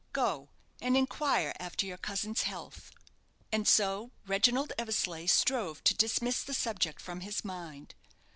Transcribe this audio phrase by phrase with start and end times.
[0.13, 0.49] "Go
[0.81, 2.89] and inquire after your cousin's health."
[3.51, 7.93] And so Reginald Eversleigh strove to dismiss the subject from his mind.